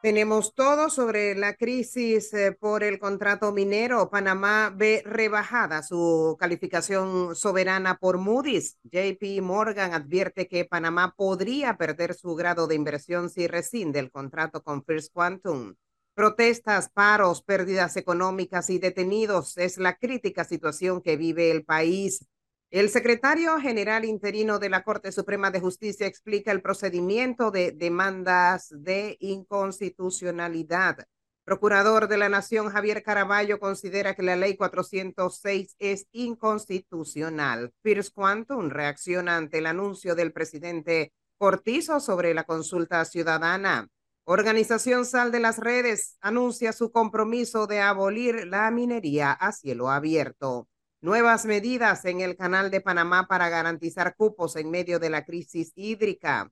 [0.02, 4.10] Tenemos todo sobre la crisis eh, por el contrato minero.
[4.10, 8.78] Panamá ve rebajada su calificación soberana por Moody's.
[8.84, 14.64] JP Morgan advierte que Panamá podría perder su grado de inversión si rescinde el contrato
[14.64, 15.76] con First Quantum.
[16.16, 22.28] Protestas, paros, pérdidas económicas y detenidos es la crítica situación que vive el país.
[22.70, 28.68] El secretario general interino de la Corte Suprema de Justicia explica el procedimiento de demandas
[28.70, 31.08] de inconstitucionalidad.
[31.46, 37.74] Procurador de la Nación Javier Caraballo considera que la ley 406 es inconstitucional.
[37.82, 43.90] Pierce Quantum reacciona ante el anuncio del presidente Cortizo sobre la consulta ciudadana.
[44.26, 50.70] Organización Sal de las Redes anuncia su compromiso de abolir la minería a cielo abierto.
[51.02, 55.74] Nuevas medidas en el canal de Panamá para garantizar cupos en medio de la crisis
[55.76, 56.50] hídrica.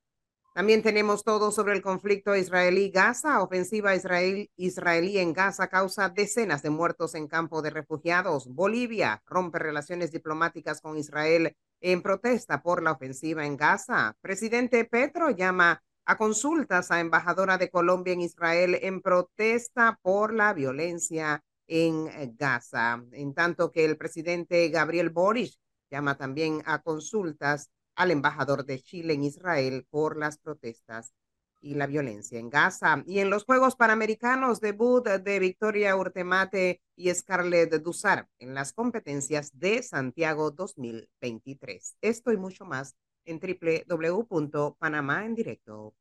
[0.53, 3.41] También tenemos todo sobre el conflicto israelí-Gaza.
[3.41, 8.49] Ofensiva israel israelí en Gaza causa decenas de muertos en campo de refugiados.
[8.49, 14.17] Bolivia rompe relaciones diplomáticas con Israel en protesta por la ofensiva en Gaza.
[14.19, 15.81] Presidente Petro llama
[16.11, 22.33] a consultas a embajadora de Colombia en Israel en protesta por la violencia en eh,
[22.37, 25.53] Gaza, en tanto que el presidente Gabriel Boric
[25.89, 31.13] llama también a consultas al embajador de Chile en Israel por las protestas
[31.61, 33.03] y la violencia en Gaza.
[33.05, 39.57] Y en los Juegos Panamericanos, debut de Victoria Urtemate y Scarlett Dusar en las competencias
[39.57, 41.95] de Santiago 2023.
[42.01, 46.00] Esto y mucho más en www.panamaendirecto.com.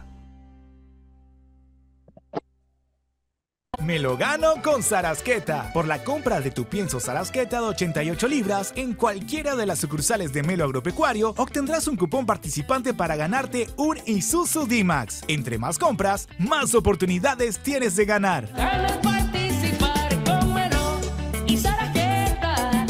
[3.91, 5.69] Me lo gano con Sarasqueta.
[5.73, 10.31] Por la compra de tu pienso Sarasqueta de 88 libras en cualquiera de las sucursales
[10.31, 15.25] de Melo Agropecuario, obtendrás un cupón participante para ganarte un Isuzu D-Max.
[15.27, 18.47] Entre más compras, más oportunidades tienes de ganar.
[19.03, 21.01] participar con Melo
[21.45, 22.85] y Sarasqueta.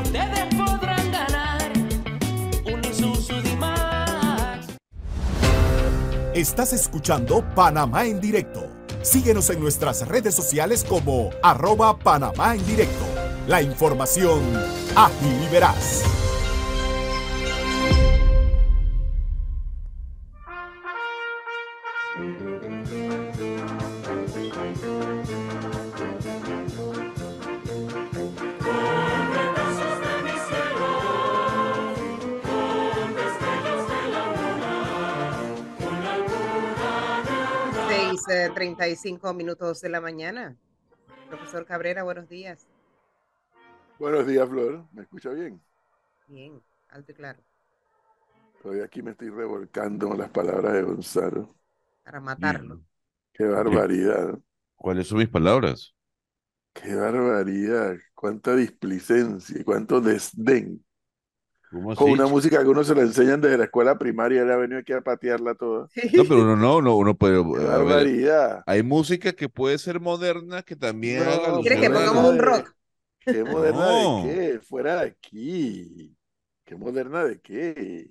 [0.00, 1.72] Ustedes podrán ganar
[2.72, 4.76] un Isuzu D-Max.
[6.34, 8.65] Estás escuchando Panamá en directo
[9.06, 13.04] Síguenos en nuestras redes sociales como arroba Panamá en directo.
[13.46, 14.42] La información
[14.96, 16.25] ágil y.
[38.76, 40.54] 35 minutos de la mañana.
[41.30, 42.66] Profesor Cabrera, buenos días.
[43.98, 44.84] Buenos días, Flor.
[44.92, 45.62] ¿Me escucha bien?
[46.28, 47.42] Bien, alto y claro.
[48.62, 51.56] Todavía aquí me estoy revolcando las palabras de Gonzalo.
[52.04, 52.82] Para matarlo.
[53.32, 54.38] Qué barbaridad.
[54.74, 55.94] ¿Cuáles son mis palabras?
[56.74, 57.96] Qué barbaridad.
[58.14, 60.84] Cuánta displicencia y cuánto desdén
[61.70, 64.78] con una música que uno se la enseñan desde la escuela primaria, él ha venido
[64.78, 65.88] aquí a patearla toda.
[66.14, 67.42] No, pero uno no, no uno puede.
[67.42, 68.62] barbaridad.
[68.66, 72.72] hay música que puede ser moderna que también no, ¿Quiere que pongamos un rock?
[73.20, 74.60] ¿Qué moderna de qué?
[74.60, 76.16] Fuera de aquí.
[76.64, 78.10] ¿Qué moderna de qué?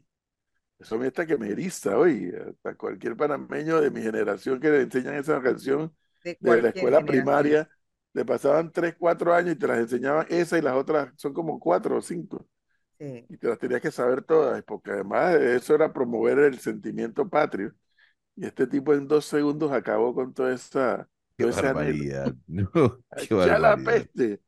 [0.78, 2.34] Eso me está que me eriza hoy.
[2.50, 7.70] Hasta cualquier panameño de mi generación que le enseñan esa canción de, la escuela primaria,
[8.14, 11.60] le pasaban tres, cuatro años y te las enseñaban esa y las otras son como
[11.60, 12.02] cuatro o
[12.98, 13.34] cinco.
[13.34, 17.74] Y te las tenías que saber todas, porque además eso era promover el sentimiento patrio.
[18.36, 21.08] Y este tipo en dos segundos acabó con toda esa...
[21.38, 22.34] Qué barbaridad.
[23.30, 24.42] ya la peste.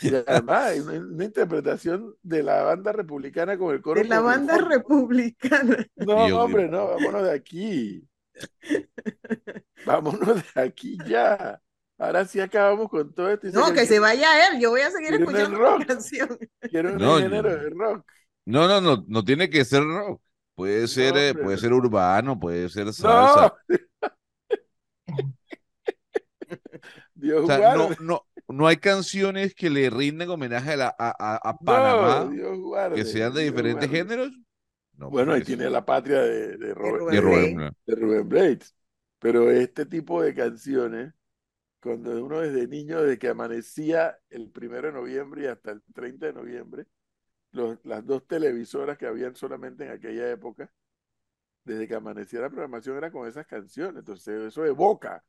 [0.00, 4.00] Y además hay una, interpretación de la banda republicana con el coro.
[4.00, 5.86] De la banda republicana.
[5.96, 8.08] No, hombre, no, vámonos de aquí.
[9.86, 11.60] vámonos de aquí ya.
[11.98, 13.48] Ahora sí acabamos con todo esto.
[13.52, 14.60] no, que, se vaya él.
[14.60, 16.38] Yo voy a seguir escuchando la canción.
[16.70, 18.04] Quiero un género de rock.
[18.46, 20.20] No, no, no, no tiene que ser rock.
[20.54, 23.54] Puede ser, eh, puede ser urbano, puede ser salsa.
[27.14, 27.96] Dios O sea, no, guarde.
[28.00, 32.30] no, no hay canciones que le rinden homenaje a, la- a, a- a No, Panamá
[32.58, 32.96] guarde.
[32.96, 33.96] que sean de Dios diferentes guarde.
[33.98, 34.32] géneros.
[34.96, 37.54] No, Bueno, ahí tiene la patria de, de Robert- Rubén de Rubén Blades.
[37.56, 37.74] Blades.
[37.86, 38.74] de Rubén Blades.
[39.18, 41.12] Pero este tipo de canciones,
[41.84, 46.26] cuando uno desde niño, desde que amanecía el primero de noviembre y hasta el 30
[46.28, 46.86] de noviembre,
[47.52, 50.72] los- las dos televisoras que habían solamente en aquella época,
[51.64, 53.98] desde que amanecía la programación era con esas canciones.
[54.00, 55.24] Entonces, eso evoca.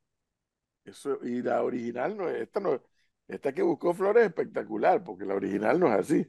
[0.86, 2.82] Eso, y la original no es, esta no,
[3.28, 6.28] esta que buscó Flores es espectacular, porque la original no es así.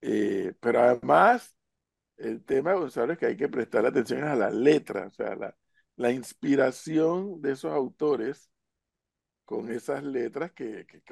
[0.00, 1.56] Eh, pero además,
[2.18, 5.56] el tema, Gonzalo, es que hay que prestar atención a las letras, o sea, la,
[5.96, 8.50] la inspiración de esos autores
[9.48, 11.02] con esas letras que, que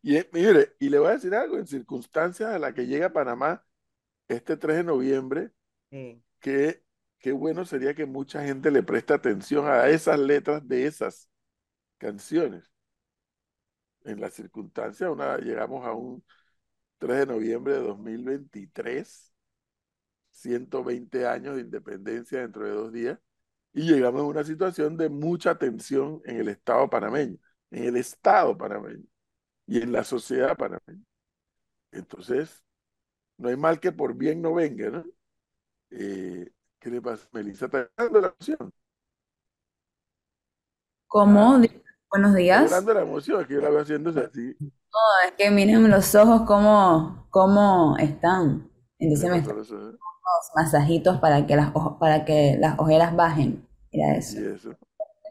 [0.00, 3.06] y eh, mire, y le voy a decir algo, en circunstancias a las que llega
[3.08, 3.62] a Panamá
[4.28, 5.52] este 3 de noviembre,
[5.90, 6.22] Sí.
[6.40, 6.82] que
[7.18, 11.28] qué bueno sería que mucha gente le preste atención a esas letras de esas
[11.98, 12.64] canciones.
[14.04, 16.24] En las circunstancias, una, llegamos a un
[16.98, 19.34] 3 de noviembre de 2023,
[20.30, 23.18] 120 años de independencia dentro de dos días,
[23.74, 27.38] y llegamos a una situación de mucha tensión en el Estado panameño,
[27.72, 29.04] en el Estado panameño
[29.66, 31.04] y en la sociedad panameña.
[31.92, 32.62] Entonces,
[33.38, 35.04] no hay mal que por bien no venga, ¿no?
[35.90, 37.28] Eh, ¿qué le pasa?
[37.32, 38.72] Melissa está llorando la emoción.
[41.08, 41.58] ¿Cómo?
[41.60, 41.68] Ah,
[42.10, 42.62] Buenos está días.
[42.62, 44.56] llorando la emoción, es que yo la veo haciéndose así.
[44.92, 48.70] No, es que miren los ojos cómo, cómo están.
[48.98, 49.98] ¿Qué Entonces me están a los dando
[50.54, 53.63] masajitos para que las, para que las ojeras bajen.
[53.94, 54.40] Mira eso.
[54.40, 54.70] Y eso.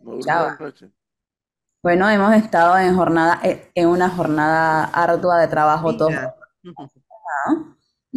[0.02, 0.18] No.
[1.84, 6.10] Bueno, hemos estado en jornada, eh, en una jornada ardua de trabajo todo.
[6.10, 6.36] Mira.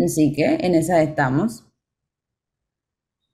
[0.05, 1.67] Así que en esa estamos.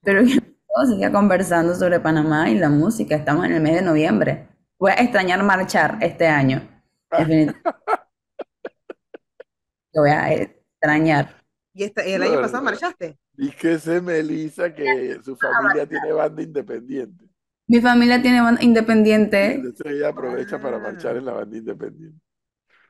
[0.03, 0.41] Pero vamos
[0.75, 3.14] a seguir conversando sobre Panamá y la música.
[3.14, 4.49] Estamos en el mes de noviembre.
[4.79, 6.67] Voy a extrañar marchar este año.
[7.11, 7.62] Definitivamente.
[9.93, 11.44] Lo voy a extrañar.
[11.75, 13.19] ¿Y esta- el año pasado marchaste?
[13.37, 17.26] Y que se Melissa que su familia tiene banda independiente.
[17.67, 19.55] Mi familia tiene banda independiente.
[19.55, 20.81] Entonces ella aprovecha para Ah.
[20.81, 22.20] marchar en la banda independiente.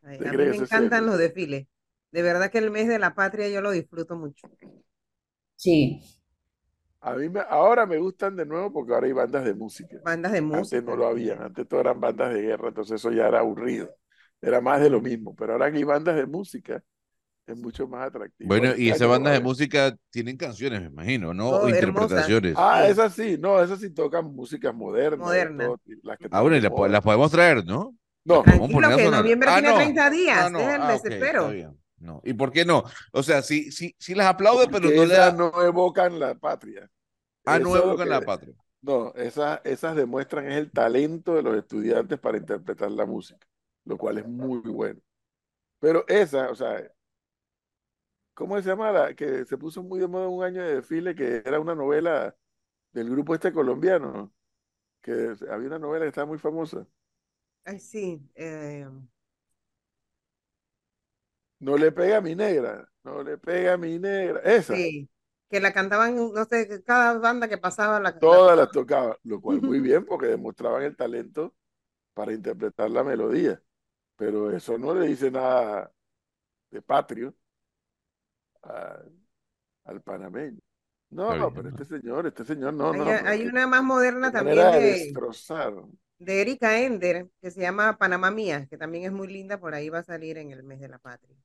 [0.03, 1.06] Ay, ¿Te a mí me encantan serio.
[1.06, 1.67] los desfiles.
[2.11, 4.49] De verdad que el mes de la patria yo lo disfruto mucho.
[5.56, 6.03] Sí.
[7.00, 9.99] A mí me, ahora me gustan de nuevo porque ahora hay bandas de música.
[10.05, 10.79] Bandas de música.
[10.79, 13.91] Antes no lo habían, antes todo eran bandas de guerra, entonces eso ya era aburrido.
[14.41, 16.83] Era más de lo mismo, pero ahora que hay bandas de música
[17.52, 18.49] es mucho más atractivo.
[18.49, 21.50] Bueno, y esas bandas de música tienen canciones, me imagino, ¿no?
[21.50, 22.54] Oh, interpretaciones.
[22.56, 22.93] Ah, Sí.
[22.93, 25.66] esas sí, no, esas sí tocan músicas modernas, de Modernas.
[25.66, 27.94] todo, las que Ah, bueno, y las, podemos traer, ¿no?
[28.25, 29.76] No, Tranquilo, que noviembre Ah, tiene no.
[29.76, 30.38] 30 días.
[30.46, 30.58] Ah, no.
[30.58, 31.50] Deja el Ah, desespero.
[31.50, 31.78] bien.
[31.99, 32.20] No.
[32.25, 32.84] ¿Y por qué no?
[33.12, 35.32] O sea, sí, sí, sí las aplaude, pero porque no le da.
[35.32, 36.88] no evocan la patria.
[37.44, 38.54] Ah, Eso no es evocan la que- patria.
[38.81, 43.46] No, esas, esas demuestran es el talento de los estudiantes para interpretar la música,
[43.84, 45.00] lo cual es muy bueno.
[45.78, 46.82] Pero esa, o sea,
[48.34, 51.43] ¿cómo se llama la que se puso muy de moda un año de desfile que
[51.44, 52.37] era una novela
[52.93, 54.32] del grupo este colombiano?
[55.02, 56.87] Que había una novela que estaba muy famosa.
[57.64, 58.20] Ay, sí.
[58.34, 58.87] eh,
[61.67, 62.75] No le pega a mi negra,
[63.05, 64.40] no le pega a mi negra.
[64.44, 65.08] Esa, sí.
[65.50, 69.40] Que la cantaban, no sé, cada banda que pasaba la, la todas las tocaba, lo
[69.40, 71.54] cual muy bien porque demostraban el talento
[72.14, 73.62] para interpretar la melodía.
[74.16, 75.92] Pero eso no le dice nada
[76.71, 77.35] de patrio
[78.64, 79.02] a-
[79.87, 80.61] al panameño.
[81.11, 81.71] No, bien, pero ¿no?
[81.71, 83.23] este señor, este señor, no, Hay, no.
[83.25, 85.73] hay una más moderna también destrozar.
[86.19, 89.88] de Erika Ender, que se llama Panamá Mía, que también es muy linda, por ahí
[89.90, 91.37] va a salir en el mes de la patria.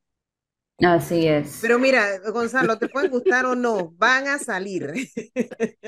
[0.80, 1.58] Así es.
[1.60, 4.94] Pero mira, Gonzalo, te pueden gustar o no, van a salir.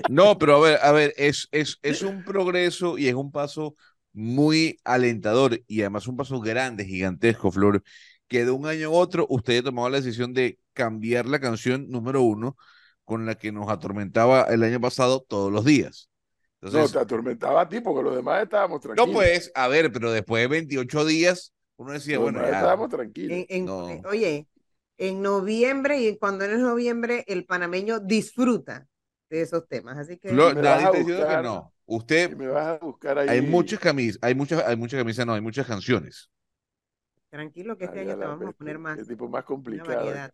[0.06, 3.76] No, pero a ver, a ver, es, es, es un progreso y es un paso
[4.12, 7.84] muy alentador y además un paso grande, gigantesco, Flor,
[8.30, 11.90] que de un año a otro usted ha tomado la decisión de cambiar la canción
[11.90, 12.58] número uno
[13.06, 16.10] con la que nos atormentaba el año pasado todos los días.
[16.70, 19.12] No, Entonces, te atormentaba a ti porque los demás estábamos no, tranquilos.
[19.12, 22.52] pues, a ver, pero después de 28 días, uno decía, los bueno, ya.
[22.54, 23.40] estábamos tranquilos.
[23.40, 23.88] En- en- No.
[23.90, 24.48] eh, oye,
[24.98, 28.88] en noviembre y cuando no es noviembre, el panameño disfruta
[29.30, 29.98] de esos temas.
[29.98, 31.74] Así que me nadie vas a está diciendo que no.
[31.86, 33.30] Usted, me vas a buscar ahí.
[33.30, 36.30] hay muchas camisas, hay muchas, hay muchas camisas, no, hay muchas canciones.
[37.30, 38.98] Tranquilo que este Ay, año te vamos a bestia, poner más.
[38.98, 40.30] Qué tipo más complicado.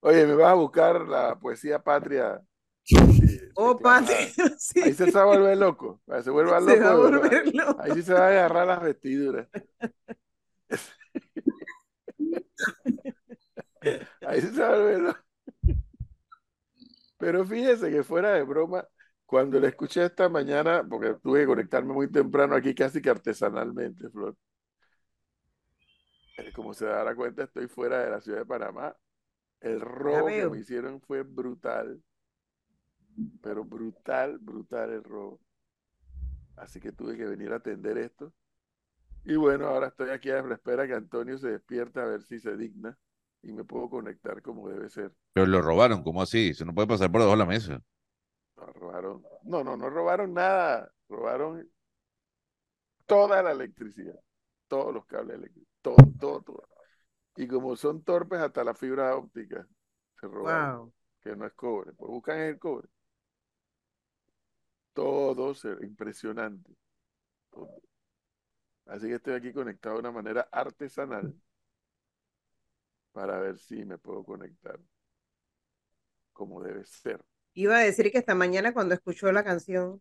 [0.00, 2.40] Oye, me vas a buscar la poesía patria.
[3.54, 3.78] Oh.
[3.78, 4.16] Patria,
[4.58, 4.80] sí.
[4.80, 6.00] Ahí se va a volver loco.
[6.22, 6.72] Se vuelva loco.
[6.74, 7.80] Se va a volver loco.
[7.80, 9.48] Ahí sí se va a agarrar las vestiduras.
[14.26, 15.20] Ahí sí se va a volver loco.
[17.18, 18.86] Pero fíjese que fuera de broma,
[19.26, 24.08] cuando la escuché esta mañana, porque tuve que conectarme muy temprano aquí casi que artesanalmente,
[24.08, 24.36] Flor.
[26.38, 28.96] Eh, como se dará cuenta, estoy fuera de la ciudad de Panamá.
[29.60, 32.02] El robo que me hicieron fue brutal,
[33.42, 35.40] pero brutal, brutal el robo.
[36.56, 38.32] Así que tuve que venir a atender esto.
[39.24, 42.38] Y bueno, ahora estoy aquí a la espera que Antonio se despierte a ver si
[42.38, 42.96] se digna
[43.42, 45.12] y me puedo conectar como debe ser.
[45.32, 46.50] Pero lo robaron, ¿cómo así?
[46.50, 47.82] Eso no puede pasar por debajo de la mesa.
[48.56, 49.22] No, robaron.
[49.42, 50.90] No, no, no robaron nada.
[51.08, 51.68] Robaron
[53.06, 54.20] toda la electricidad,
[54.68, 56.68] todos los cables eléctricos, todo, todo, todo.
[57.36, 59.66] Y como son torpes, hasta la fibra óptica
[60.20, 60.92] se robaron, Wow.
[61.20, 61.92] que no es cobre.
[61.94, 62.88] Pues buscan el cobre.
[64.92, 66.76] Todo impresionante.
[67.50, 67.82] todo.
[68.86, 71.32] Así que estoy aquí conectado de una manera artesanal
[73.12, 74.80] para ver si me puedo conectar
[76.32, 77.22] como debe ser.
[77.54, 80.00] Iba a decir que esta mañana cuando escuchó la canción,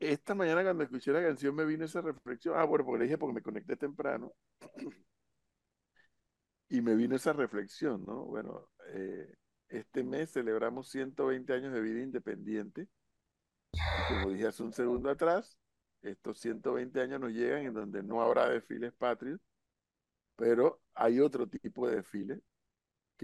[0.00, 2.54] Esta mañana cuando escuché la canción me vino esa reflexión.
[2.56, 4.32] Ah, bueno, porque le dije porque me conecté temprano.
[6.72, 8.26] Y me vino esa reflexión, ¿no?
[8.26, 9.34] Bueno, eh,
[9.68, 12.86] este mes celebramos 120 años de vida independiente.
[14.08, 15.58] Como dije hace un segundo atrás,
[16.00, 19.40] estos 120 años nos llegan en donde no habrá desfiles patrios,
[20.36, 22.40] pero hay otro tipo de desfile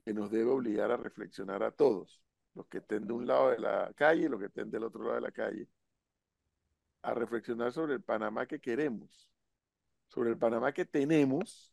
[0.05, 2.21] que nos debe obligar a reflexionar a todos,
[2.55, 5.05] los que estén de un lado de la calle y los que estén del otro
[5.05, 5.69] lado de la calle,
[7.07, 9.31] a reflexionar sobre el Panamá que queremos,
[10.09, 11.73] sobre el Panamá que tenemos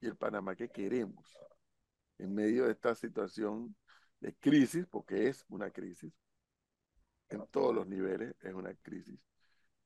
[0.00, 1.38] y el Panamá que queremos
[2.18, 3.76] en medio de esta situación
[4.18, 6.12] de crisis, porque es una crisis,
[7.28, 9.20] en todos los niveles es una crisis,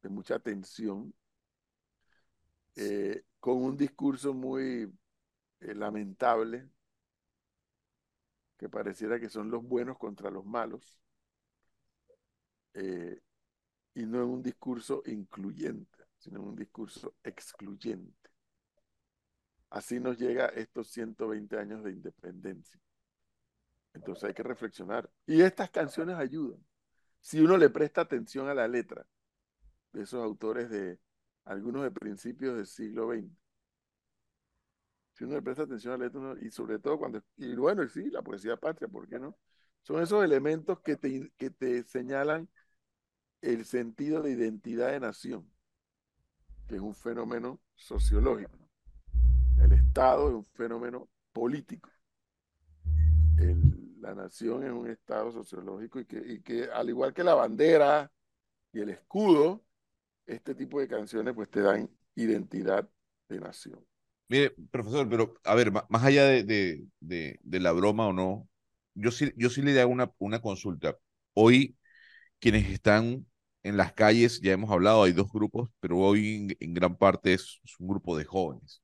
[0.01, 1.13] de mucha tensión,
[2.77, 4.91] eh, con un discurso muy
[5.61, 6.71] eh, lamentable,
[8.57, 10.99] que pareciera que son los buenos contra los malos,
[12.73, 13.21] eh,
[13.99, 18.31] y no en un discurso incluyente, sino en un discurso excluyente.
[19.71, 22.81] Así nos llega estos 120 años de independencia.
[23.93, 25.11] Entonces hay que reflexionar.
[25.27, 26.65] Y estas canciones ayudan.
[27.21, 29.05] Si uno le presta atención a la letra
[29.93, 31.01] de esos autores de
[31.45, 33.29] algunos de principios del siglo XX.
[35.15, 38.11] Si uno le presta atención a la letra, y sobre todo cuando, y bueno, sí,
[38.11, 39.37] la poesía patria, ¿por qué no?
[39.83, 42.49] Son esos elementos que te, que te señalan
[43.43, 45.51] el sentido de identidad de nación,
[46.69, 48.59] que es un fenómeno sociológico.
[49.59, 51.91] El Estado es un fenómeno político.
[53.37, 57.35] El- la nación es un Estado sociológico y que, y que, al igual que la
[57.35, 58.11] bandera
[58.73, 59.65] y el escudo,
[60.27, 62.89] este tipo de canciones pues te dan identidad
[63.29, 63.85] de nación.
[64.29, 68.49] Mire, profesor, pero a ver, más allá de, de, de, de la broma o no,
[68.95, 70.99] yo sí, yo sí le hago una, una consulta.
[71.35, 71.77] Hoy,
[72.41, 73.27] quienes están
[73.63, 77.35] en las calles, ya hemos hablado, hay dos grupos, pero hoy en, en gran parte
[77.35, 78.83] es, es un grupo de jóvenes.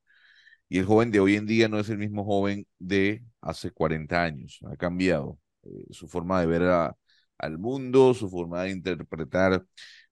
[0.69, 4.23] Y el joven de hoy en día no es el mismo joven de hace 40
[4.25, 4.61] años.
[4.71, 6.97] Ha cambiado eh, su forma de ver a-
[7.38, 9.54] al mundo, su forma de interpretar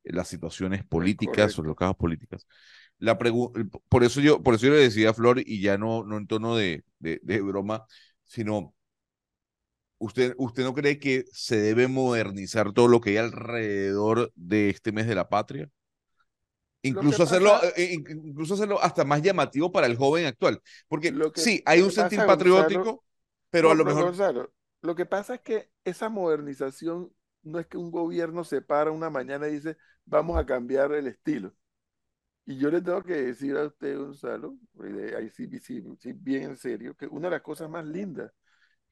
[0.05, 2.47] eh, las situaciones políticas o los casos políticas.
[2.99, 3.19] La
[3.89, 6.27] por eso yo, por eso yo le decía a Flor, y ya no, no en
[6.27, 7.85] tono de, de, de broma,
[8.25, 8.75] sino,
[10.03, 14.93] ¿usted, ¿usted no cree que se debe modernizar todo lo que hay alrededor de este
[14.93, 15.69] mes de la patria?
[16.85, 20.61] Incluso hacerlo, pasa- eh, in- incluso hacerlo hasta más llamativo para el joven actual.
[20.89, 23.05] Porque Lo que- sí, hay un sentir Gonzalo, patriótico,
[23.51, 24.05] pero a lo mejor...
[24.07, 28.91] Gonzalo, lo que pasa es que esa modernización no es que un gobierno se para
[28.91, 31.55] una mañana y dice, vamos a cambiar el estilo.
[32.47, 34.59] Y yo le tengo que decir a usted, Gonzalo,
[35.17, 38.33] ahí sí, sí, sí, bien en serio, que una de las cosas más lindas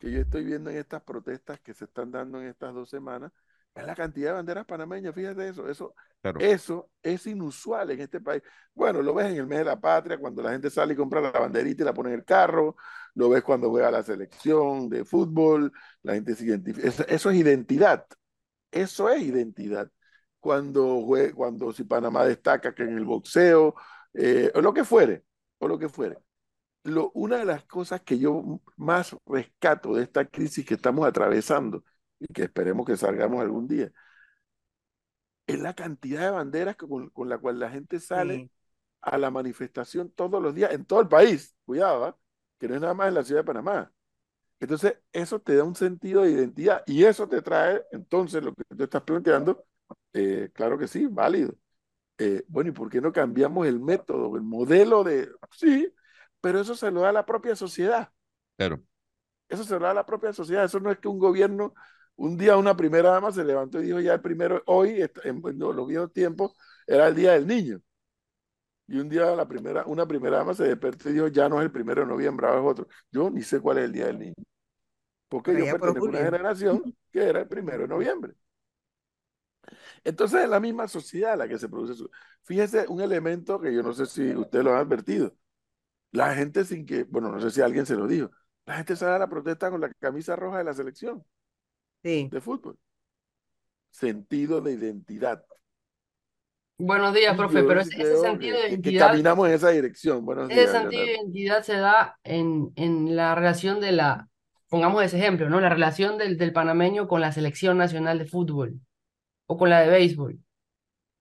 [0.01, 3.33] que yo estoy viendo en estas protestas que se están dando en estas dos semanas
[3.75, 5.15] es la cantidad de banderas panameñas.
[5.15, 6.41] Fíjate eso, eso, Claro.
[6.41, 8.43] eso es inusual en este país.
[8.75, 11.21] Bueno, lo ves en el mes de la patria, cuando la gente sale y compra
[11.21, 12.77] la banderita y la pone en el carro,
[13.15, 16.89] lo ves cuando juega la selección de fútbol, la gente se identifica.
[16.89, 18.07] Eso, eso es identidad,
[18.71, 19.91] eso es identidad.
[20.41, 23.75] Cuando, jue- cuando si Panamá destaca que en el boxeo,
[24.15, 25.25] eh, o lo que fuere,
[25.59, 26.19] o lo que fuere.
[26.83, 31.85] Lo, una de las cosas que yo más rescato de esta crisis que estamos atravesando
[32.19, 33.93] y que esperemos que salgamos algún día,
[35.47, 38.51] es la cantidad de banderas con, con la cual la gente sale Sí.
[39.03, 41.57] a la manifestación todos los días en todo el país.
[41.65, 42.19] Cuidado, ¿ah?
[42.59, 43.93] que no es nada más en la ciudad de Panamá.
[44.61, 48.65] Entonces, eso te da un sentido de identidad y eso te trae, entonces, lo que
[48.77, 49.67] tú estás planteando,
[50.13, 51.55] eh, claro que sí, válido.
[52.19, 55.31] Eh, bueno, ¿y por qué no cambiamos el método, el modelo de...
[55.53, 55.93] Sí,
[56.41, 58.13] pero eso se lo da la propia sociedad.
[58.57, 58.83] Claro.
[59.49, 60.65] Eso se lo da la propia sociedad.
[60.65, 61.75] Eso no es que un gobierno,
[62.17, 65.87] un día una primera dama se levantó y dijo ya el primero, hoy, en, los
[65.87, 66.53] viejos tiempos,
[66.87, 67.81] era el Día del Niño.
[68.87, 71.65] Y un día la primera, una primera dama se despertó y dijo, ya no es
[71.65, 72.89] el primero de noviembre, ahora es otro.
[73.13, 74.35] Yo ni sé cuál es el Día del Niño.
[75.29, 78.35] Porque Por yo pertenezco a una generación que era el primero de noviembre.
[80.05, 82.11] Entonces es la misma sociedad la que se produce eso.
[82.43, 85.35] Fíjese un elemento que yo no sé si ustedes lo han advertido.
[86.13, 88.31] La gente sin que, bueno, no sé si alguien se lo dijo,
[88.67, 91.25] la gente sale a la protesta con la camisa roja de la selección
[92.03, 92.29] Sí.
[92.31, 92.79] de fútbol.
[93.91, 95.45] Sentido de identidad.
[96.79, 99.69] Buenos días, profe, yo pero sí ese, sentido de que- que identidad, caminamos en esa
[99.71, 100.25] dirección.
[100.25, 104.29] Buenos ese días, sentido de identidad se da en, en la relación de la,
[104.69, 105.61] pongamos ese ejemplo, ¿no?
[105.61, 108.81] La relación del, del panameño con la selección nacional de fútbol
[109.47, 110.39] o con la de béisbol.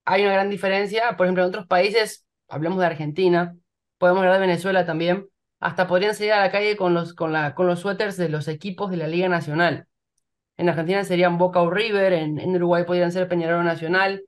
[0.06, 3.56] Hay una gran diferencia, por ejemplo, en otros países, hablamos de Argentina,
[4.00, 5.28] podemos hablar de Venezuela también,
[5.60, 8.48] hasta podrían salir a la calle con los, con la, con los suéteres de los
[8.48, 9.88] equipos de la Liga Nacional.
[10.58, 14.24] En Argentina serían Boca o River, en, en Uruguay podrían ser Peñarol Nacional,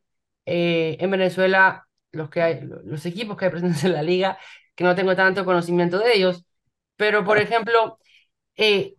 [0.46, 4.38] eh, en Venezuela los, que hay, los equipos que hay presentes en la liga,
[4.76, 6.46] que no tengo tanto conocimiento de ellos,
[6.98, 8.00] pero por ejemplo,
[8.56, 8.96] eh,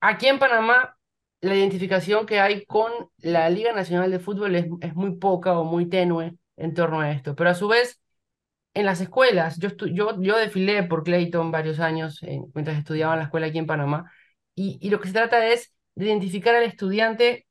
[0.00, 0.96] aquí en Panamá
[1.40, 5.64] la identificación que hay con la Liga Nacional de Fútbol es, es muy poca o
[5.64, 8.00] muy tenue en torno a esto, pero a su vez
[8.74, 13.20] en las escuelas, yo, yo, yo desfilé por Clayton varios años eh, mientras estudiaba en
[13.20, 14.10] la escuela aquí en Panamá,
[14.54, 17.46] y, y lo que se trata es de identificar al estudiante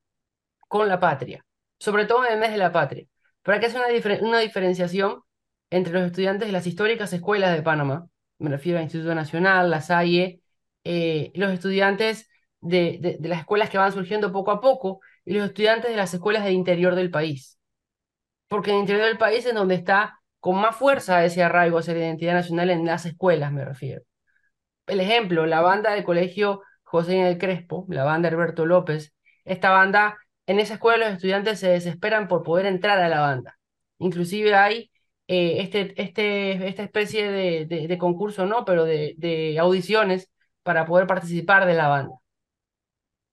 [0.68, 1.46] con la patria,
[1.80, 3.06] sobre todo en el mes de la patria,
[3.42, 5.22] para que hacer una, una diferenciación
[5.70, 8.08] entre los estudiantes de las históricas escuelas de Panamá,
[8.40, 10.42] me refiero al Instituto Nacional, la Salle,
[10.84, 15.34] eh, los estudiantes de, de, de las escuelas que van surgiendo poco a poco y
[15.34, 17.58] los estudiantes de las escuelas del interior del país.
[18.48, 21.94] Porque en el interior del país es donde está con más fuerza ese arraigo hacia
[21.94, 24.04] la identidad nacional en las escuelas, me refiero.
[24.88, 29.14] El ejemplo, la banda del colegio José en el Crespo, la banda Alberto López,
[29.46, 33.58] esta banda, en esa escuela los estudiantes se desesperan por poder entrar a la banda.
[34.00, 34.92] Inclusive hay
[35.28, 40.30] eh, este, este, esta especie de, concurso, no, pero de audiciones
[40.64, 42.16] para poder participar de la banda.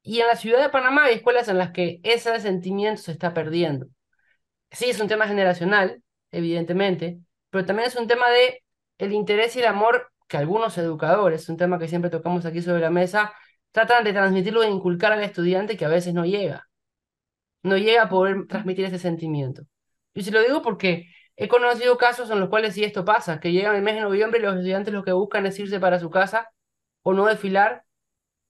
[0.03, 3.35] Y en la ciudad de Panamá hay escuelas en las que ese sentimiento se está
[3.35, 3.87] perdiendo.
[4.71, 8.63] Sí, es un tema generacional, evidentemente, pero también es un tema de
[8.99, 12.81] el interés y el amor que algunos educadores, un tema que siempre tocamos aquí sobre
[12.81, 13.33] la mesa,
[13.73, 16.69] tratan de transmitirlo e inculcar al estudiante que a veces no llega.
[17.63, 19.63] No llega a poder transmitir ese sentimiento.
[20.15, 23.53] Y se lo digo porque he conocido casos en los cuales sí esto pasa, que
[23.53, 26.11] llegan el mes de noviembre y los estudiantes lo que buscan es irse para su
[26.11, 26.51] casa
[27.03, 27.85] o no desfilar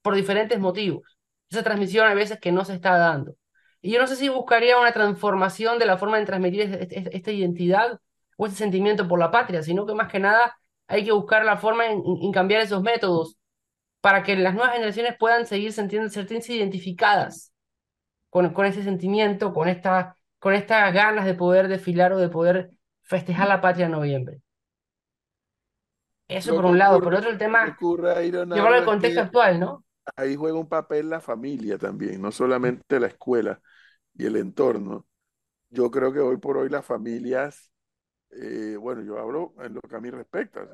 [0.02, 1.18] por diferentes motivos.
[1.50, 3.36] Esa transmisión a veces que no se está dando.
[3.82, 7.16] Y yo no sé si buscaría una transformación de la forma de transmitir este- este-
[7.16, 7.98] esta identidad
[8.36, 10.56] o este sentimiento por la patria, sino que más que nada
[10.88, 13.36] hay que buscar la forma en, en cambiar esos métodos
[14.00, 17.52] para que las nuevas generaciones puedan seguir sintiendo, sentirse identificadas
[18.30, 22.70] con, con ese sentimiento, con, esta, con estas ganas de poder desfilar o de poder
[23.02, 24.40] festejar la patria en noviembre.
[26.28, 27.00] Eso por un lado.
[27.00, 27.76] Por otro, el tema,
[28.54, 29.84] llevarlo al contexto actual, ¿no?
[30.16, 33.60] ahí juega un papel la familia también, no solamente la escuela
[34.14, 35.06] y el entorno.
[35.70, 37.72] Yo creo que hoy por hoy las familias,
[38.30, 40.68] eh, bueno, yo hablo en lo que a mí respecta.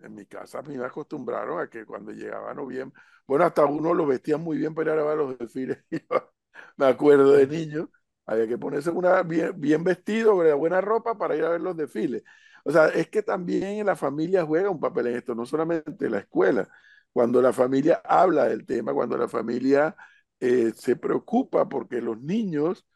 [0.00, 3.94] En mi casa a mí me acostumbraron a que cuando llegaba noviembre, bueno, hasta uno
[3.94, 5.78] lo vestían muy bien para ir a ver los desfiles.
[6.76, 7.90] Me acuerdo de niño,
[8.26, 12.22] había que ponerse una bien, bien vestido, buena ropa para ir a ver los desfiles.
[12.64, 16.18] O sea, es que también la familia juega un papel en esto, no solamente la
[16.18, 16.68] escuela.
[17.12, 19.96] Cuando la familia habla del tema, cuando la familia
[20.40, 22.86] eh, se preocupa porque los niños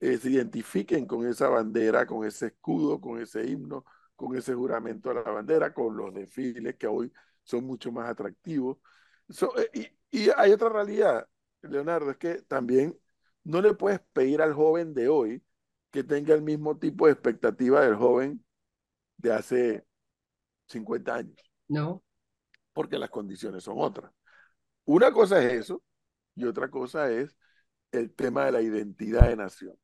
[0.00, 3.84] eh, se identifiquen con esa bandera, con ese escudo, con ese himno,
[4.16, 8.78] con ese juramento a la bandera, con los desfiles que hoy son mucho más atractivos.
[9.28, 11.26] So, eh, y, y hay otra realidad,
[11.62, 12.98] Leonardo, es que también
[13.44, 15.42] no le puedes pedir al joven de hoy
[15.90, 18.44] que tenga el mismo tipo de expectativa del joven
[19.16, 19.86] de hace
[20.66, 21.36] 50 años,
[21.68, 22.02] ¿No?
[22.72, 24.12] porque las condiciones son otras.
[24.84, 25.82] Una cosa es eso
[26.34, 27.36] y otra cosa es
[27.92, 29.76] el tema de la identidad de nación.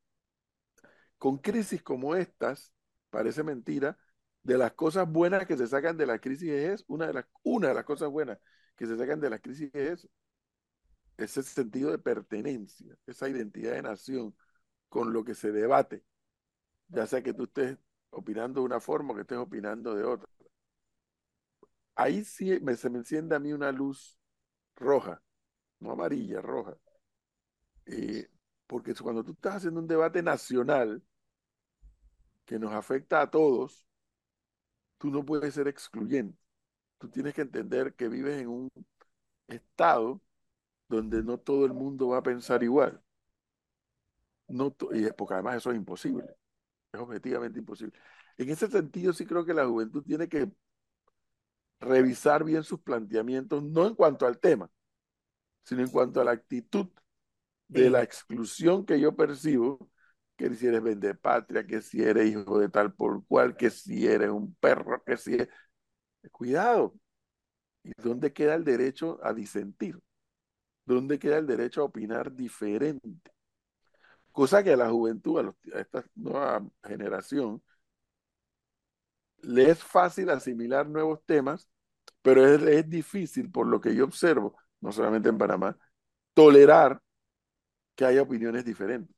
[1.19, 2.73] Con crisis como estas,
[3.11, 3.99] parece mentira,
[4.43, 7.69] de las cosas buenas que se sacan de la crisis es una de las, una
[7.69, 8.39] de las cosas buenas
[8.77, 10.09] que se sacan de la crisis es
[11.17, 14.37] ese sentido de pertenencia, esa identidad de nación
[14.89, 16.05] con lo que se debate,
[16.89, 17.79] ya sea que tú estés
[18.11, 20.29] opinando de una forma o que estés opinando de otra.
[21.95, 24.19] Ahí sí me, se me enciende a mí una luz
[24.77, 25.23] roja,
[25.81, 26.77] no amarilla, roja.
[27.87, 28.29] Eh,
[28.67, 31.03] porque cuando tú estás haciendo un debate nacional
[32.45, 33.87] que nos afecta a todos,
[34.99, 36.39] tú no puedes ser excluyente.
[36.99, 38.71] Tú tienes que entender que vives en un
[39.49, 40.23] estado
[40.89, 43.03] donde no todo el mundo va a pensar igual.
[44.49, 46.25] No y porque además eso es imposible,
[46.93, 47.99] es objetivamente imposible.
[48.39, 50.51] En ese sentido, sí creo que la juventud tiene que
[51.81, 54.71] revisar bien sus planteamientos, no en cuanto al tema,
[55.67, 56.89] sino en cuanto a la actitud
[57.69, 59.91] de la exclusión que yo percibo,
[60.37, 60.83] que si eres
[61.19, 65.17] patria, que si eres hijo de tal por cual, que si eres un perro, que
[65.19, 65.49] si es...
[66.33, 66.95] Cuidado.
[67.85, 69.99] ¿Y dónde queda el derecho a disentir?
[70.87, 73.33] ¿Dónde queda el derecho a opinar diferente?
[74.33, 77.63] Cosa que a la juventud, a, los- a esta nueva generación,
[79.43, 81.69] le es fácil asimilar nuevos temas,
[82.23, 85.79] pero es, es difícil, por lo que yo observo, no solamente en Panamá,
[86.35, 87.01] tolerar
[87.97, 89.17] que haya opiniones diferentes.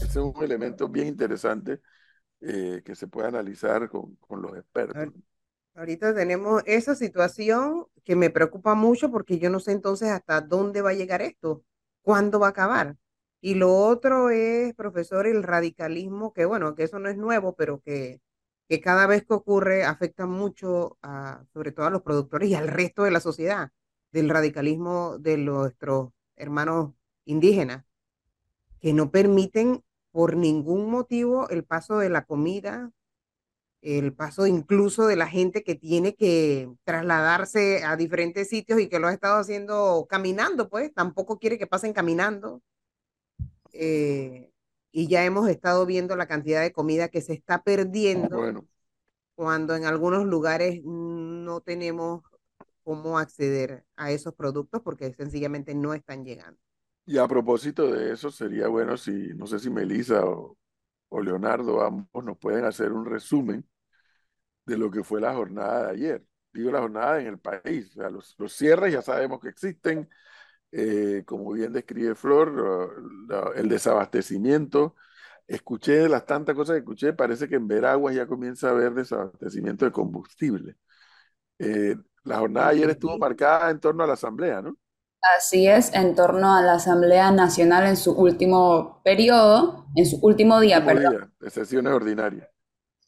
[0.00, 1.80] Ese es un elemento bien interesante
[2.40, 4.98] eh, que se puede analizar con, con los expertos.
[4.98, 5.14] Ahor-
[5.74, 10.82] Ahorita tenemos esa situación que me preocupa mucho porque yo no sé entonces hasta dónde
[10.82, 11.64] va a llegar esto,
[12.02, 12.96] cuándo va a acabar.
[13.40, 17.80] Y lo otro es, profesor, el radicalismo, que bueno, que eso no es nuevo, pero
[17.80, 18.20] que,
[18.68, 22.68] que cada vez que ocurre afecta mucho a, sobre todo a los productores y al
[22.68, 23.70] resto de la sociedad,
[24.12, 26.92] del radicalismo de nuestros hermanos
[27.24, 27.84] indígenas,
[28.80, 32.90] que no permiten por ningún motivo el paso de la comida,
[33.82, 38.98] el paso incluso de la gente que tiene que trasladarse a diferentes sitios y que
[38.98, 42.62] lo ha estado haciendo caminando, pues tampoco quiere que pasen caminando.
[43.72, 44.50] Eh,
[44.96, 48.68] y ya hemos estado viendo la cantidad de comida que se está perdiendo Bueno,
[49.36, 52.22] cuando en algunos lugares no tenemos
[52.84, 56.58] cómo acceder a esos productos porque sencillamente no están llegando.
[57.04, 60.58] y a propósito de eso, sería bueno si, no sé si Melissa o,
[61.08, 63.68] o Leonardo, ambos nos pueden hacer un resumen
[64.66, 66.26] de lo que fue la jornada de ayer.
[66.52, 67.90] Digo la jornada en el país.
[67.90, 70.08] O sea, los, los cierres ya sabemos que existen,
[70.76, 72.92] eh, como bien describe Flor, lo-
[73.28, 74.96] lo- el desabastecimiento.
[75.48, 78.94] Escuché de las tantas cosas que escuché, parece que en Veraguas ya comienza a haber
[78.94, 80.76] desabastecimiento de combustible.
[81.58, 84.76] Eh, la jornada de ayer estuvo marcada en torno a la asamblea, ¿no?
[85.38, 90.58] Así es, en torno a la Asamblea Nacional en su último periodo, en su último
[90.58, 92.48] día, Último perdón, día de sesiones ordinarias.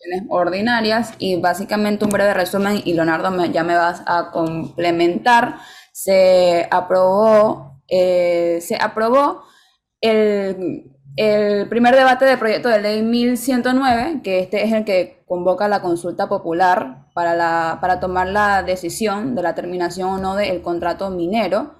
[0.01, 5.59] sesiones ordinarias y básicamente un breve resumen y Leonardo me- ya me vas a complementar.
[6.01, 9.43] Se aprobó, eh, se aprobó
[10.01, 15.67] el, el primer debate del proyecto de ley 1109, que este es el que convoca
[15.67, 20.63] la consulta popular para, la, para tomar la decisión de la terminación o no del
[20.63, 21.75] contrato minero.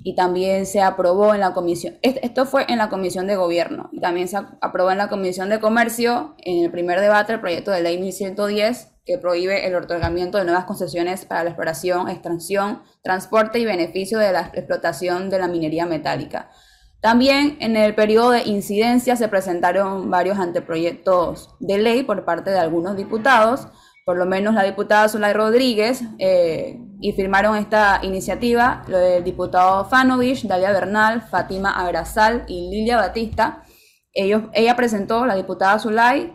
[0.00, 3.88] Y también se aprobó en la comisión, est- esto fue en la comisión de gobierno,
[3.92, 7.72] y también se aprobó en la comisión de comercio en el primer debate el proyecto
[7.72, 13.58] de ley 1110 que prohíbe el otorgamiento de nuevas concesiones para la exploración, extracción, transporte
[13.58, 16.50] y beneficio de la explotación de la minería metálica.
[17.00, 22.58] También en el periodo de incidencia se presentaron varios anteproyectos de ley por parte de
[22.58, 23.68] algunos diputados,
[24.08, 29.84] por lo menos la diputada Zulay Rodríguez, eh, y firmaron esta iniciativa lo del diputado
[29.84, 33.64] Fanovich, Dalia Bernal, Fátima Abrazal y Lilia Batista.
[34.14, 36.32] Ellos, ella presentó, la diputada Zulay,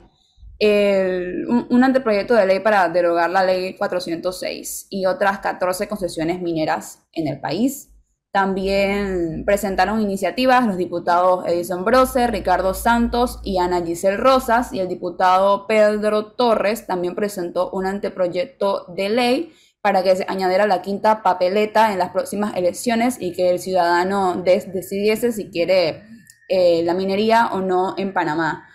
[0.60, 6.42] el- un, un anteproyecto de ley para derogar la ley 406 y otras 14 concesiones
[6.44, 7.90] mineras en el país.
[8.34, 14.88] También presentaron iniciativas los diputados Edison Brose, Ricardo Santos y Ana Giselle Rosas y el
[14.88, 21.22] diputado Pedro Torres también presentó un anteproyecto de ley para que se añadiera la quinta
[21.22, 26.02] papeleta en las próximas elecciones y que el ciudadano decidiese si quiere
[26.50, 28.68] eh, la minería o no en Panamá.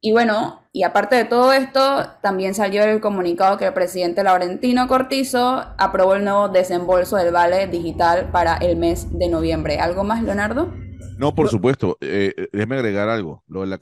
[0.00, 4.86] Y bueno, y aparte de todo esto, también salió el comunicado que el presidente Laurentino
[4.86, 9.78] Cortizo aprobó el nuevo desembolso del vale digital para el mes de noviembre.
[9.80, 10.72] ¿Algo más, Leonardo?
[11.18, 11.98] No, por supuesto.
[12.00, 13.78] Eh, eh, déjeme agregar algo, lo de la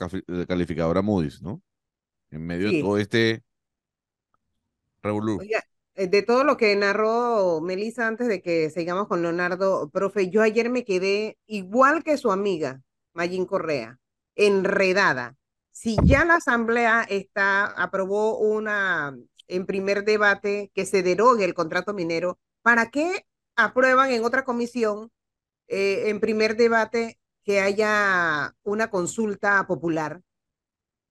[0.46, 1.60] calificadora Moody's, ¿no?
[2.30, 3.42] En medio de todo este
[5.02, 5.38] revolú.
[5.96, 10.40] Eh, de todo lo que narró Melissa antes de que sigamos con Leonardo, profe, yo
[10.40, 13.98] ayer me quedé igual que su amiga, Mayín Correa,
[14.34, 15.36] enredada.
[15.76, 19.14] Si ya la asamblea está, aprobó una
[19.46, 25.12] en primer debate que se derogue el contrato minero, ¿para qué aprueban en otra comisión
[25.68, 30.22] eh, en primer debate que haya una consulta popular?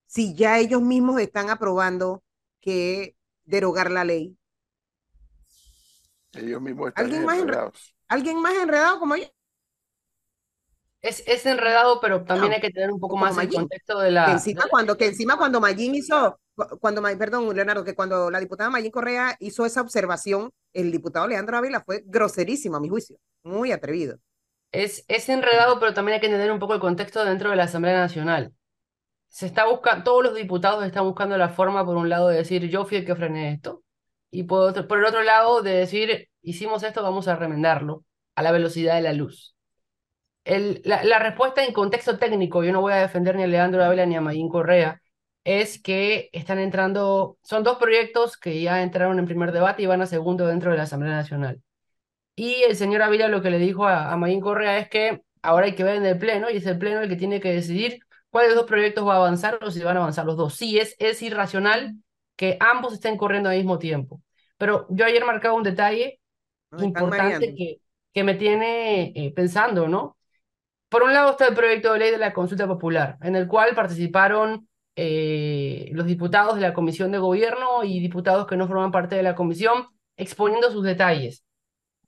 [0.08, 2.24] Si ya ellos mismos están aprobando
[2.60, 4.36] que derogar la ley.
[6.34, 7.96] Ellos mismos están ¿Alguien más enre- enredados.
[8.08, 9.26] ¿Alguien más enredado como yo?
[11.08, 14.08] Es, es enredado, pero también No, hay que tener un poco más el contexto de
[14.08, 14.32] Que la...
[14.32, 18.40] encima de- cuando, que encima cuando Mayín hizo, cu- cuando, perdón, Leonardo, que cuando la
[18.40, 23.18] diputada Mayín Correa hizo esa observación, el diputado Leandro Ávila fue groserísimo a mi juicio,
[23.44, 24.18] muy atrevido.
[24.72, 27.64] Es, es enredado, pero también hay que entender un poco el contexto dentro de la
[27.66, 28.54] Asamblea Nacional.
[29.30, 32.68] se está buscando, todos los diputados están buscando la forma, por un lado, de decir,
[32.70, 33.84] yo fui el que frené esto,
[34.32, 38.42] y por, otro- por el otro lado, de decir, hicimos esto, vamos a remendarlo a
[38.44, 39.55] la velocidad de la luz.
[40.46, 43.84] El, la, la respuesta en contexto técnico, yo no voy a defender ni a Leandro
[43.84, 45.02] Ávila ni a Mayín Correa,
[45.44, 50.02] es que están entrando, son dos proyectos que ya entraron en primer debate y van
[50.04, 51.62] a segundo dentro de la Asamblea Nacional.
[52.36, 55.66] Y el señor Ávila lo que le dijo a, a Mayín Correa es que ahora
[55.68, 58.00] hay que ver en el Pleno y es el Pleno el que tiene que decidir
[58.30, 60.56] cuáles dos proyectos va a avanzar o si van a avanzar los dos.
[60.56, 61.96] Sí, es, es irracional
[62.36, 64.22] que ambos estén corriendo al mismo tiempo.
[64.58, 66.20] Pero yo ayer marcaba un detalle
[66.72, 67.80] están importante que,
[68.14, 70.18] que me tiene eh, pensando, ¿no?
[70.90, 73.76] Por un lado está el proyecto de ley de la consulta popular, en el cual
[73.76, 79.16] participaron eh, los diputados de la Comisión de Gobierno y diputados que no forman parte
[79.16, 81.44] de la comisión, exponiendo sus detalles.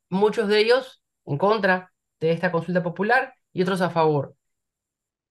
[0.10, 4.36] Muchos de ellos en contra de esta consulta popular y otros a favor.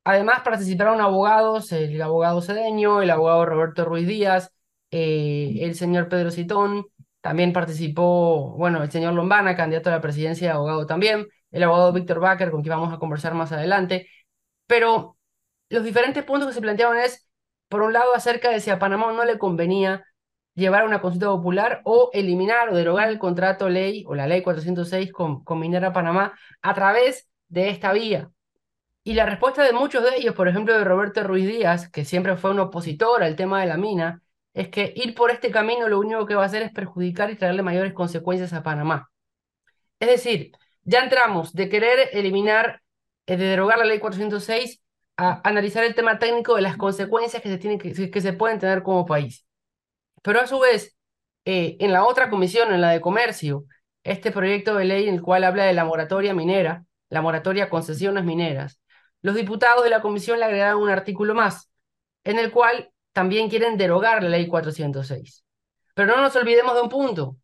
[0.04, 4.52] Además participaron abogados, el abogado Cedeño, el abogado Roberto Ruiz Díaz,
[4.90, 6.86] eh, el señor Pedro Citón,
[7.20, 12.20] también participó, bueno, el señor Lombana, candidato a la presidencia, abogado también, el abogado Víctor
[12.20, 14.08] Baker, con quien vamos a conversar más adelante.
[14.66, 15.16] Pero
[15.68, 17.28] los diferentes puntos que se planteaban es,
[17.68, 20.04] por un lado, acerca de si a Panamá no le convenía
[20.54, 25.12] llevar una consulta popular o eliminar o derogar el contrato ley o la ley 406
[25.12, 28.30] con, con Minera Panamá a través de esta vía.
[29.04, 32.36] Y la respuesta de muchos de ellos, por ejemplo de Roberto Ruiz Díaz, que siempre
[32.36, 36.00] fue un opositor al tema de la mina, es que ir por este camino lo
[36.00, 39.10] único que va a hacer es perjudicar y traerle mayores consecuencias a Panamá.
[40.00, 40.52] Es decir,
[40.86, 42.82] ya entramos de querer eliminar,
[43.26, 44.80] eh, de derogar la ley 406
[45.18, 48.58] a analizar el tema técnico de las consecuencias que se, tienen que, que se pueden
[48.58, 49.46] tener como país.
[50.22, 50.96] Pero a su vez,
[51.44, 53.64] eh, en la otra comisión, en la de comercio,
[54.04, 58.24] este proyecto de ley en el cual habla de la moratoria minera, la moratoria concesiones
[58.24, 58.80] mineras,
[59.22, 61.70] los diputados de la comisión le agregaron un artículo más,
[62.24, 65.44] en el cual también quieren derogar la ley 406.
[65.94, 67.36] Pero no nos olvidemos de un punto.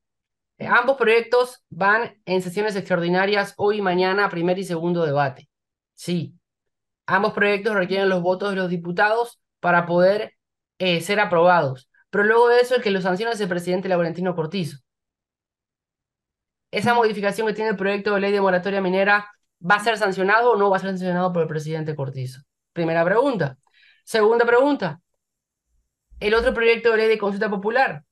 [0.58, 5.48] Eh, Ambos proyectos van en sesiones extraordinarias hoy y mañana, primer y segundo debate.
[5.94, 6.34] Sí,
[7.06, 10.34] ambos proyectos requieren los votos de los diputados para poder
[10.78, 11.88] eh, ser aprobados.
[12.10, 14.78] Pero luego de eso, el que los sanciona es el presidente Laurentino Cortizo.
[16.70, 19.28] Esa modificación que tiene el proyecto de ley de moratoria minera
[19.64, 22.40] ¿Va a ser sancionado o no va a ser sancionado por el presidente Cortizo?
[22.72, 23.56] Primera pregunta.
[24.04, 25.00] Segunda pregunta.
[26.18, 28.04] El otro proyecto de ley de consulta popular.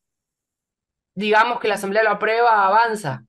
[1.20, 3.26] Digamos que la Asamblea lo aprueba, avanza.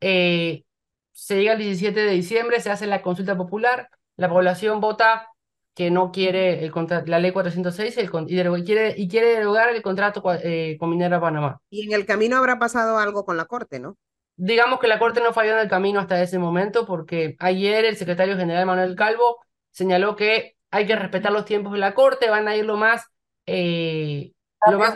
[0.00, 0.64] Eh,
[1.12, 5.28] se llega el 17 de diciembre, se hace la consulta popular, la población vota
[5.74, 6.72] que no quiere el
[7.06, 11.62] la ley 406 el y, quiere, y quiere derogar el contrato eh, con Minera Panamá.
[11.70, 13.96] Y en el camino habrá pasado algo con la Corte, ¿no?
[14.36, 17.96] Digamos que la Corte no falló en el camino hasta ese momento porque ayer el
[17.96, 19.38] secretario general Manuel Calvo
[19.70, 23.06] señaló que hay que respetar los tiempos de la Corte, van a ir lo más,
[23.46, 24.32] eh,
[24.70, 24.94] lo más,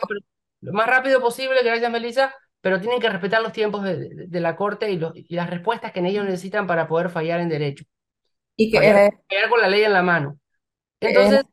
[0.66, 4.40] lo más rápido posible, gracias Melissa, pero tienen que respetar los tiempos de, de- de
[4.40, 7.84] la Corte y, los- y las respuestas que ellos necesitan para poder fallar en derecho,
[8.56, 10.38] Y que fallar, eh, fallar con la ley en la mano.
[11.00, 11.44] Entonces,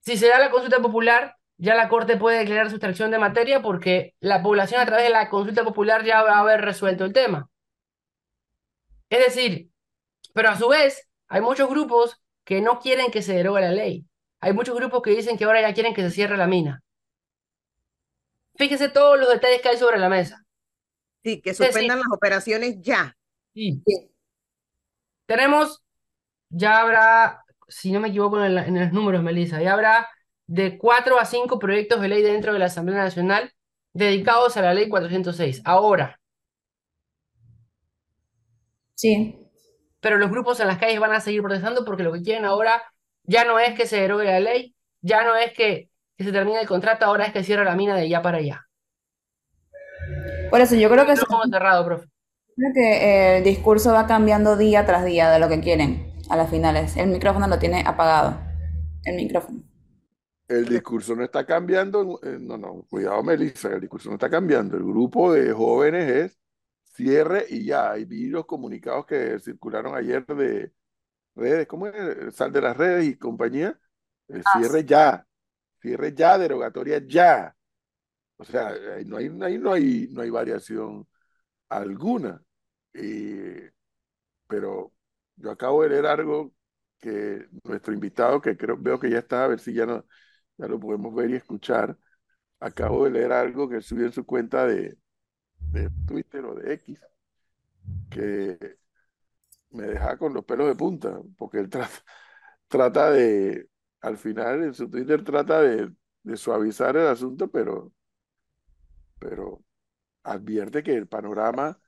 [0.00, 4.14] si se da la consulta popular, ya la Corte puede declarar sustracción de materia porque
[4.20, 7.48] la población a través de la consulta popular ya va a haber resuelto el tema.
[9.10, 9.68] Es decir,
[10.34, 14.06] pero a su vez, hay muchos grupos que no quieren que se derogue la ley.
[14.40, 16.82] Hay muchos grupos que dicen que ahora ya quieren que se cierre la mina.
[18.56, 20.44] Fíjese todos los detalles que hay sobre la mesa.
[21.24, 23.16] Sí, que suspendan las operaciones ya.
[23.54, 23.82] Sí.
[25.26, 25.82] Tenemos,
[26.50, 30.08] ya habrá, si no me equivoco en, la- en los números, Melissa, ya habrá
[30.46, 33.52] de cuatro a cinco proyectos de ley dentro de la Asamblea Nacional
[33.94, 35.62] dedicados a la ley 406.
[35.66, 36.20] Ahora,
[38.94, 39.38] sí,
[40.00, 42.82] pero los grupos en las calles van a seguir protestando porque lo que quieren ahora
[43.24, 45.89] ya no es que se derogue la ley, ya no es que,
[46.20, 48.66] que se termine el contrato, ahora es que cierre la mina de allá para allá.
[50.50, 52.08] por eso yo creo que, como cerrado, profe.
[52.56, 56.36] creo que eh, el discurso va cambiando día tras día de lo que quieren a
[56.36, 56.94] las finales.
[56.98, 58.38] El micrófono lo tiene apagado.
[59.02, 59.62] El micrófono.
[60.46, 64.76] El discurso no está cambiando, eh, no, no, cuidado Melissa, el discurso no está cambiando.
[64.76, 66.38] El grupo de jóvenes es
[66.92, 67.92] cierre y ya.
[67.92, 70.70] Hay vi los comunicados que circularon ayer de
[71.34, 72.34] redes, ¿cómo es?
[72.34, 73.80] Sal de las redes y compañía.
[74.28, 75.26] Eh, cierre ya,
[75.80, 77.56] cierre ya, derogatoria ya.
[78.36, 78.74] O sea,
[79.06, 81.06] no hay, ahí no hay, no hay variación
[81.68, 82.42] alguna.
[84.46, 84.92] Pero
[85.36, 86.52] yo acabo de leer algo
[86.98, 90.04] que nuestro invitado, que creo, veo que ya está, a ver si ya, no,
[90.58, 91.96] ya lo podemos ver y escuchar.
[92.60, 94.98] Acabo de leer algo que subió en su cuenta de,
[95.72, 97.00] de Twitter o de X,
[98.10, 98.78] que
[99.70, 101.70] me deja con los pelos de punta, porque él
[102.68, 103.68] trata de,
[104.00, 105.92] al final en su Twitter trata de,
[106.36, 107.92] suavizar el asunto, pero,
[109.18, 109.64] pero
[110.22, 111.80] advierte que el panorama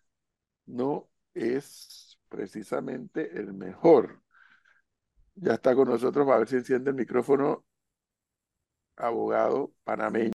[0.66, 4.22] no es precisamente el mejor.
[5.34, 7.64] Ya está con nosotros, a ver si enciende el micrófono,
[8.96, 10.30] abogado panameño.